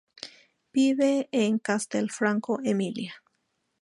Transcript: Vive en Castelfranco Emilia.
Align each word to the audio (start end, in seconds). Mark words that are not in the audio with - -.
Vive 0.73 1.29
en 1.31 1.59
Castelfranco 1.59 2.59
Emilia. 2.63 3.21